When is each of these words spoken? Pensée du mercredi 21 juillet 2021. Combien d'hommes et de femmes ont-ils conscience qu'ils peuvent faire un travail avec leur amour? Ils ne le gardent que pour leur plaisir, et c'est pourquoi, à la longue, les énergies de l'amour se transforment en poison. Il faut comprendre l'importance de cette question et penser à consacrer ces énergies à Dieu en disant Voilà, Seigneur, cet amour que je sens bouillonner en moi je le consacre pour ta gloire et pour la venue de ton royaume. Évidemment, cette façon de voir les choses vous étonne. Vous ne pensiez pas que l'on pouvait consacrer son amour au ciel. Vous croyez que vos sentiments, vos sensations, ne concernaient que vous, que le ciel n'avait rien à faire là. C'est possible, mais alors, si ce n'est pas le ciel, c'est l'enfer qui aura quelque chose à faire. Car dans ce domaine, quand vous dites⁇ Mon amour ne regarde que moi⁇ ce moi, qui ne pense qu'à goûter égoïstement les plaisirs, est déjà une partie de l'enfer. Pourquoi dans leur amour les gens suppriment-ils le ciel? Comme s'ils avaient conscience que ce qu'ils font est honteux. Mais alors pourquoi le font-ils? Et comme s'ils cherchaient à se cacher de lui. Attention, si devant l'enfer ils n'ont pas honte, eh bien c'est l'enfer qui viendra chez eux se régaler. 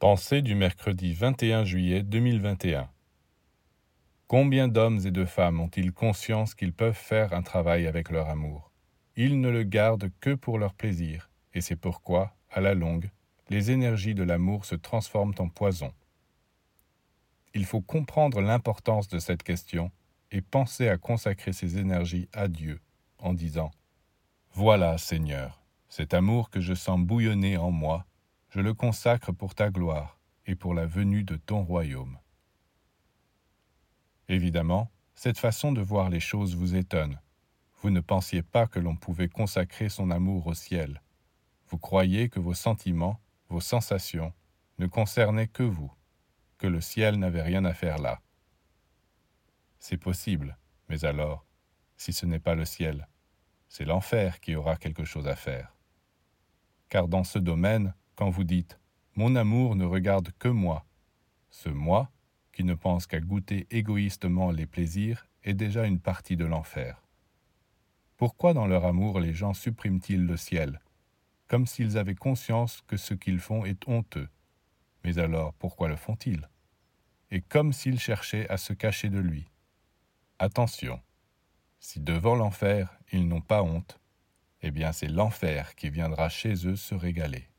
Pensée 0.00 0.40
du 0.40 0.54
mercredi 0.54 1.12
21 1.12 1.66
juillet 1.66 2.02
2021. 2.02 2.88
Combien 4.28 4.66
d'hommes 4.66 5.00
et 5.04 5.10
de 5.10 5.26
femmes 5.26 5.60
ont-ils 5.60 5.92
conscience 5.92 6.54
qu'ils 6.54 6.72
peuvent 6.72 6.94
faire 6.94 7.34
un 7.34 7.42
travail 7.42 7.86
avec 7.86 8.08
leur 8.08 8.30
amour? 8.30 8.72
Ils 9.16 9.42
ne 9.42 9.50
le 9.50 9.62
gardent 9.62 10.10
que 10.20 10.34
pour 10.34 10.56
leur 10.58 10.72
plaisir, 10.72 11.28
et 11.52 11.60
c'est 11.60 11.76
pourquoi, 11.76 12.34
à 12.48 12.62
la 12.62 12.72
longue, 12.72 13.10
les 13.50 13.72
énergies 13.72 14.14
de 14.14 14.22
l'amour 14.22 14.64
se 14.64 14.74
transforment 14.74 15.34
en 15.38 15.50
poison. 15.50 15.92
Il 17.52 17.66
faut 17.66 17.82
comprendre 17.82 18.40
l'importance 18.40 19.06
de 19.06 19.18
cette 19.18 19.42
question 19.42 19.90
et 20.30 20.40
penser 20.40 20.88
à 20.88 20.96
consacrer 20.96 21.52
ces 21.52 21.76
énergies 21.76 22.26
à 22.32 22.48
Dieu 22.48 22.80
en 23.18 23.34
disant 23.34 23.70
Voilà, 24.54 24.96
Seigneur, 24.96 25.60
cet 25.90 26.14
amour 26.14 26.48
que 26.48 26.62
je 26.62 26.72
sens 26.72 26.98
bouillonner 26.98 27.58
en 27.58 27.70
moi 27.70 28.06
je 28.50 28.60
le 28.60 28.74
consacre 28.74 29.32
pour 29.32 29.54
ta 29.54 29.70
gloire 29.70 30.18
et 30.46 30.56
pour 30.56 30.74
la 30.74 30.86
venue 30.86 31.22
de 31.22 31.36
ton 31.36 31.62
royaume. 31.62 32.18
Évidemment, 34.28 34.90
cette 35.14 35.38
façon 35.38 35.72
de 35.72 35.80
voir 35.80 36.10
les 36.10 36.20
choses 36.20 36.56
vous 36.56 36.74
étonne. 36.74 37.20
Vous 37.80 37.90
ne 37.90 38.00
pensiez 38.00 38.42
pas 38.42 38.66
que 38.66 38.80
l'on 38.80 38.96
pouvait 38.96 39.28
consacrer 39.28 39.88
son 39.88 40.10
amour 40.10 40.46
au 40.46 40.54
ciel. 40.54 41.00
Vous 41.68 41.78
croyez 41.78 42.28
que 42.28 42.40
vos 42.40 42.54
sentiments, 42.54 43.20
vos 43.48 43.60
sensations, 43.60 44.32
ne 44.78 44.86
concernaient 44.86 45.48
que 45.48 45.62
vous, 45.62 45.92
que 46.58 46.66
le 46.66 46.80
ciel 46.80 47.16
n'avait 47.16 47.42
rien 47.42 47.64
à 47.64 47.74
faire 47.74 47.98
là. 47.98 48.20
C'est 49.78 49.96
possible, 49.96 50.58
mais 50.88 51.04
alors, 51.04 51.46
si 51.96 52.12
ce 52.12 52.26
n'est 52.26 52.40
pas 52.40 52.54
le 52.54 52.64
ciel, 52.64 53.08
c'est 53.68 53.84
l'enfer 53.84 54.40
qui 54.40 54.56
aura 54.56 54.76
quelque 54.76 55.04
chose 55.04 55.28
à 55.28 55.36
faire. 55.36 55.76
Car 56.88 57.08
dans 57.08 57.24
ce 57.24 57.38
domaine, 57.38 57.94
quand 58.20 58.28
vous 58.28 58.44
dites⁇ 58.44 58.74
Mon 59.16 59.34
amour 59.34 59.76
ne 59.76 59.86
regarde 59.86 60.30
que 60.38 60.48
moi⁇ 60.48 60.84
ce 61.48 61.70
moi, 61.70 62.10
qui 62.52 62.64
ne 62.64 62.74
pense 62.74 63.06
qu'à 63.06 63.18
goûter 63.18 63.66
égoïstement 63.70 64.50
les 64.50 64.66
plaisirs, 64.66 65.26
est 65.42 65.54
déjà 65.54 65.86
une 65.86 66.00
partie 66.00 66.36
de 66.36 66.44
l'enfer. 66.44 67.02
Pourquoi 68.18 68.52
dans 68.52 68.66
leur 68.66 68.84
amour 68.84 69.20
les 69.20 69.32
gens 69.32 69.54
suppriment-ils 69.54 70.26
le 70.26 70.36
ciel? 70.36 70.82
Comme 71.48 71.66
s'ils 71.66 71.96
avaient 71.96 72.14
conscience 72.14 72.82
que 72.86 72.98
ce 72.98 73.14
qu'ils 73.14 73.40
font 73.40 73.64
est 73.64 73.88
honteux. 73.88 74.28
Mais 75.02 75.18
alors 75.18 75.54
pourquoi 75.54 75.88
le 75.88 75.96
font-ils? 75.96 76.46
Et 77.30 77.40
comme 77.40 77.72
s'ils 77.72 77.98
cherchaient 77.98 78.50
à 78.50 78.58
se 78.58 78.74
cacher 78.74 79.08
de 79.08 79.18
lui. 79.18 79.50
Attention, 80.38 81.00
si 81.78 82.00
devant 82.00 82.34
l'enfer 82.34 82.98
ils 83.12 83.26
n'ont 83.26 83.40
pas 83.40 83.62
honte, 83.62 83.98
eh 84.60 84.70
bien 84.70 84.92
c'est 84.92 85.08
l'enfer 85.08 85.74
qui 85.74 85.88
viendra 85.88 86.28
chez 86.28 86.66
eux 86.66 86.76
se 86.76 86.94
régaler. 86.94 87.50